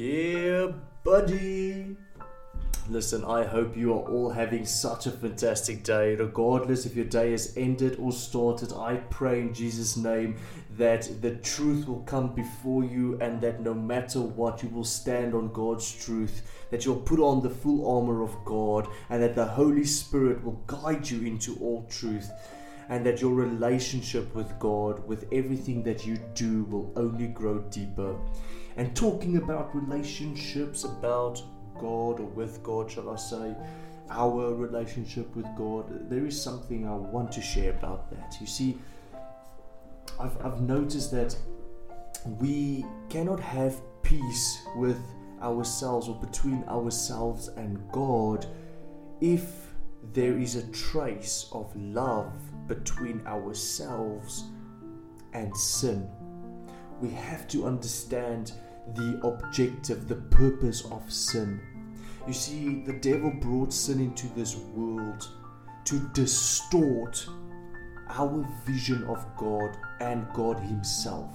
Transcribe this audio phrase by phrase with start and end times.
[0.00, 0.68] Yeah,
[1.04, 1.94] buddy.
[2.88, 6.14] Listen, I hope you are all having such a fantastic day.
[6.14, 10.36] Regardless if your day has ended or started, I pray in Jesus' name
[10.78, 15.34] that the truth will come before you and that no matter what, you will stand
[15.34, 19.44] on God's truth, that you'll put on the full armor of God, and that the
[19.44, 22.30] Holy Spirit will guide you into all truth
[22.90, 28.16] and that your relationship with God, with everything that you do, will only grow deeper.
[28.76, 31.40] And talking about relationships, about
[31.78, 33.54] God or with God, shall I say,
[34.10, 38.36] our relationship with God, there is something I want to share about that.
[38.40, 38.76] You see,
[40.18, 41.36] I've, I've noticed that
[42.24, 45.00] we cannot have peace with
[45.40, 48.46] ourselves or between ourselves and God
[49.20, 49.69] if
[50.12, 52.32] there is a trace of love
[52.66, 54.44] between ourselves
[55.32, 56.08] and sin.
[57.00, 58.52] We have to understand
[58.94, 61.60] the objective, the purpose of sin.
[62.26, 65.28] You see, the devil brought sin into this world
[65.84, 67.26] to distort
[68.08, 71.30] our vision of God and God Himself.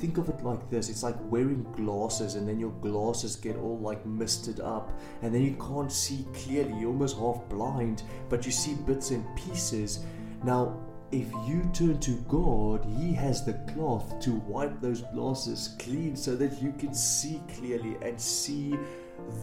[0.00, 3.78] Think of it like this it's like wearing glasses, and then your glasses get all
[3.80, 6.72] like misted up, and then you can't see clearly.
[6.80, 10.00] You're almost half blind, but you see bits and pieces.
[10.42, 10.80] Now,
[11.12, 16.34] if you turn to God, He has the cloth to wipe those glasses clean so
[16.34, 18.78] that you can see clearly and see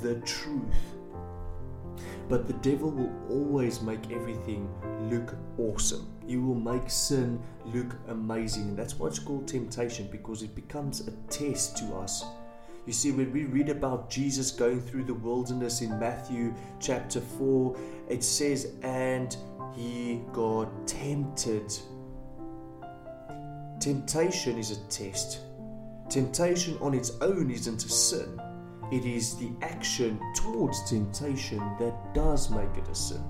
[0.02, 0.97] the truth.
[2.30, 4.70] But the devil will always make everything
[5.10, 6.08] look awesome.
[6.26, 8.70] He will make sin look amazing.
[8.70, 12.26] And that's why it's called temptation because it becomes a test to us.
[12.86, 17.78] You see, when we read about Jesus going through the wilderness in Matthew chapter 4,
[18.10, 19.36] it says, And
[19.76, 21.74] he got tempted.
[23.80, 25.42] Temptation is a test.
[26.10, 28.42] Temptation on its own isn't a sin.
[28.92, 33.24] It is the action towards temptation that does make it a sin.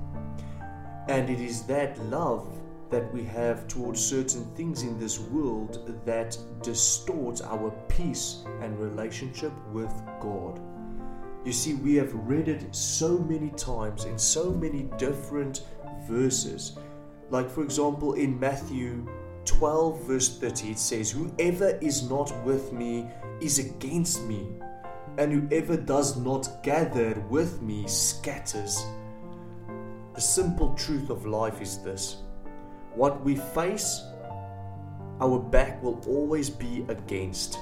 [1.07, 2.47] And it is that love
[2.89, 9.51] that we have towards certain things in this world that distorts our peace and relationship
[9.71, 10.59] with God.
[11.43, 15.63] You see, we have read it so many times in so many different
[16.07, 16.77] verses.
[17.29, 19.07] Like, for example, in Matthew
[19.45, 23.07] 12, verse 30, it says, Whoever is not with me
[23.41, 24.47] is against me,
[25.17, 28.85] and whoever does not gather with me scatters.
[30.13, 32.17] The simple truth of life is this
[32.95, 34.01] what we face,
[35.21, 37.59] our back will always be against.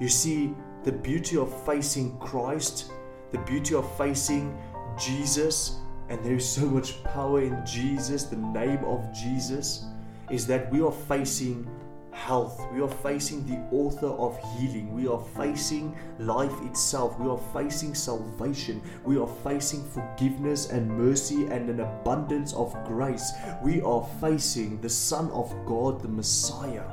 [0.00, 2.90] You see, the beauty of facing Christ,
[3.30, 4.56] the beauty of facing
[4.98, 9.86] Jesus, and there is so much power in Jesus, the name of Jesus,
[10.30, 11.68] is that we are facing
[12.14, 12.66] health.
[12.72, 14.94] We are facing the author of healing.
[14.94, 17.18] We are facing life itself.
[17.18, 18.80] We are facing salvation.
[19.04, 23.32] We are facing forgiveness and mercy and an abundance of grace.
[23.62, 26.86] We are facing the Son of God, the Messiah.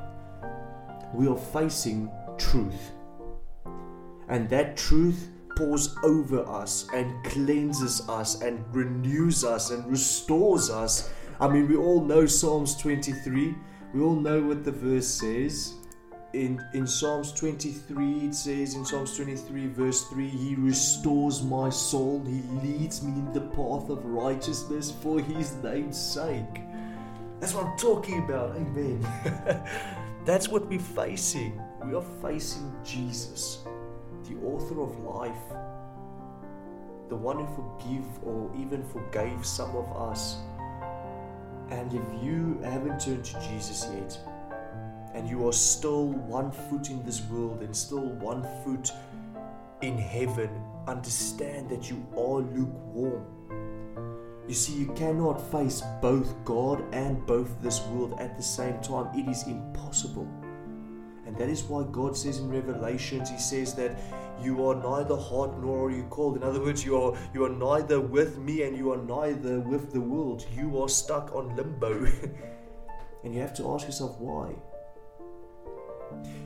[1.14, 2.92] We are facing truth.
[4.28, 11.10] And that truth pours over us and cleanses us and renews us and restores us.
[11.40, 13.56] I mean, we all know Psalms 23.
[13.94, 15.74] We all know what the verse says.
[16.34, 22.24] In, in Psalms 23, it says in Psalms 23, verse 3, He restores my soul,
[22.26, 26.62] He leads me in the path of righteousness for His name's sake.
[27.42, 29.06] That's what I'm talking about, amen.
[30.26, 31.62] That's what we're facing.
[31.84, 33.60] We are facing Jesus
[34.32, 35.58] the author of life,
[37.10, 40.38] the one who forgive or even forgave some of us.
[41.72, 44.20] And if you haven't turned to Jesus yet,
[45.14, 48.92] and you are still one foot in this world and still one foot
[49.82, 50.50] in heaven,
[50.88, 53.26] understand that you are lukewarm.
[54.48, 59.08] You see, you cannot face both God and both this world at the same time.
[59.18, 60.28] It is impossible.
[61.26, 63.98] And that is why God says in Revelations, He says that
[64.42, 66.38] you are neither hot nor are you cold.
[66.38, 69.94] In other words, you are you are neither with me and you are neither with
[69.94, 70.46] the world.
[70.52, 71.94] You are stuck on limbo.
[73.24, 74.54] and you have to ask yourself why.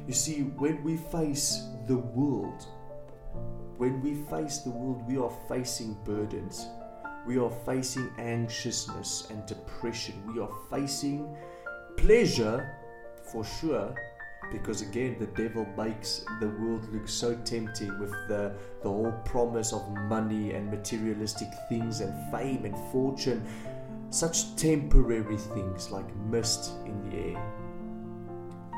[0.08, 2.66] You see, when we face the world,
[3.78, 6.68] when we face the world, we are facing burdens.
[7.26, 10.22] We are facing anxiousness and depression.
[10.32, 11.36] We are facing
[11.98, 12.70] pleasure
[13.32, 13.96] for sure,
[14.52, 18.54] because again the devil makes the world look so tempting with the
[18.84, 23.44] the whole promise of money and materialistic things and fame and fortune
[24.10, 27.42] such temporary things like mist in the air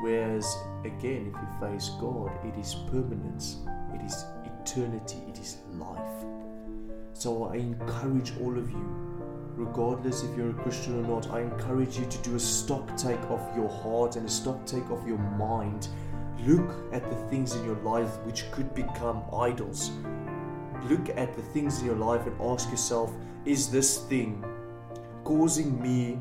[0.00, 3.58] whereas again if you face god it is permanence
[3.94, 4.24] it is
[4.68, 6.24] eternity, it is life.
[7.14, 9.17] So I encourage all of you,
[9.58, 13.20] regardless if you're a Christian or not, I encourage you to do a stock take
[13.28, 15.88] of your heart and a stock take of your mind.
[16.46, 19.90] Look at the things in your life which could become idols.
[20.84, 23.12] Look at the things in your life and ask yourself,
[23.44, 24.44] is this thing
[25.24, 26.20] causing me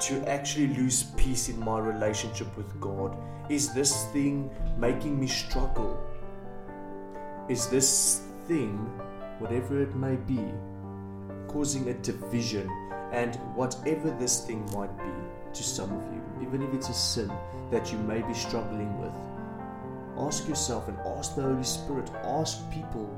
[0.00, 3.14] to actually lose peace in my relationship with God?
[3.50, 6.00] Is this thing making me struggle?
[7.50, 8.78] Is this thing,
[9.38, 10.42] whatever it may be,
[11.48, 12.70] causing a division?
[13.12, 15.12] And whatever this thing might be
[15.54, 17.32] to some of you, even if it's a sin
[17.70, 19.12] that you may be struggling with,
[20.18, 23.08] ask yourself and ask the Holy Spirit, ask people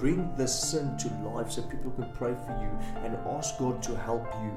[0.00, 3.94] bring this sin to life so people can pray for you and ask God to
[3.94, 4.52] help you.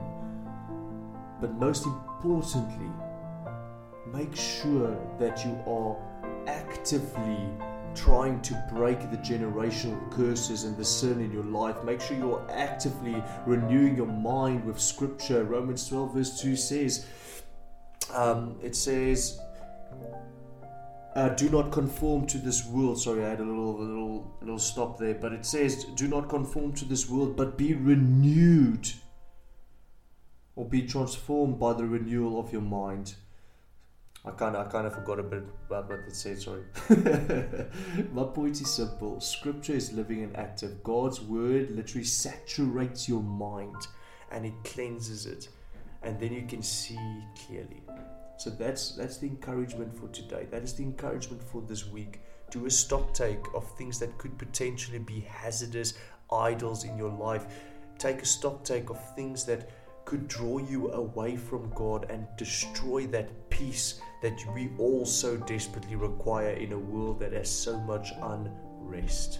[1.41, 2.89] But most importantly,
[4.13, 5.97] make sure that you are
[6.47, 7.49] actively
[7.95, 11.83] trying to break the generational curses and the sin in your life.
[11.83, 15.43] Make sure you're actively renewing your mind with scripture.
[15.43, 17.05] Romans 12, verse 2 says,
[18.13, 19.39] um, it says,
[21.15, 22.99] uh, do not conform to this world.
[22.99, 26.07] Sorry, I had a little, a little, a little stop there, but it says, "Do
[26.07, 28.91] not conform to this world, but be renewed,
[30.55, 33.13] or be transformed by the renewal of your mind."
[34.25, 36.39] I kind of, I kind of forgot a bit about what it said.
[36.41, 36.63] Sorry.
[38.13, 39.19] My point is simple.
[39.19, 40.81] Scripture is living and active.
[40.81, 43.75] God's word literally saturates your mind,
[44.31, 45.49] and it cleanses it,
[46.03, 46.97] and then you can see
[47.45, 47.83] clearly.
[48.37, 50.47] So that's that's the encouragement for today.
[50.49, 52.21] That is the encouragement for this week.
[52.49, 55.95] Do a stock take of things that could potentially be hazardous
[56.31, 57.45] idols in your life.
[57.97, 59.69] Take a stock take of things that
[60.05, 65.95] could draw you away from God and destroy that peace that we all so desperately
[65.95, 69.39] require in a world that has so much unrest.